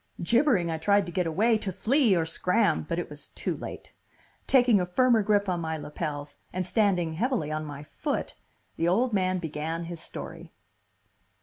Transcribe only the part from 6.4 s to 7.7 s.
and standing heavily on